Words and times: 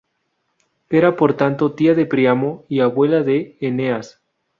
Era 0.89 1.15
por 1.15 1.35
tanto 1.37 1.75
tía 1.75 1.93
de 1.93 2.07
Príamo 2.07 2.65
y 2.67 2.79
abuela 2.79 3.21
de 3.21 3.55
Eneas. 3.61 4.19